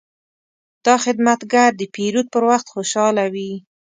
دا 0.85 0.95
خدمتګر 1.05 1.69
د 1.77 1.81
پیرود 1.95 2.27
پر 2.33 2.43
وخت 2.49 2.67
خوشحاله 2.73 3.25
وي. 3.33 3.51